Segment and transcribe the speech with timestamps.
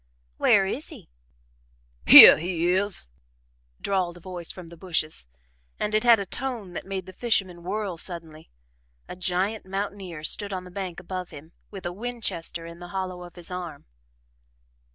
[0.37, 1.11] "Where is he?"
[2.07, 3.11] "Hyeh he is!"
[3.79, 5.27] drawled a voice from the bushes,
[5.79, 8.49] and it had a tone that made the fisherman whirl suddenly.
[9.07, 13.21] A giant mountaineer stood on the bank above him, with a Winchester in the hollow
[13.21, 13.85] of his arm.